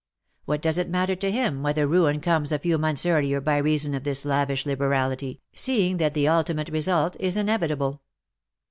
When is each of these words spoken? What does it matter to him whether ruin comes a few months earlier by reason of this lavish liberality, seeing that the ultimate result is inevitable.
What 0.45 0.63
does 0.63 0.79
it 0.79 0.89
matter 0.89 1.15
to 1.17 1.29
him 1.31 1.61
whether 1.61 1.85
ruin 1.85 2.21
comes 2.21 2.51
a 2.51 2.57
few 2.57 2.79
months 2.79 3.05
earlier 3.05 3.39
by 3.39 3.57
reason 3.57 3.93
of 3.93 4.03
this 4.03 4.25
lavish 4.25 4.65
liberality, 4.65 5.41
seeing 5.53 5.97
that 5.97 6.15
the 6.15 6.27
ultimate 6.27 6.69
result 6.69 7.15
is 7.19 7.37
inevitable. 7.37 8.01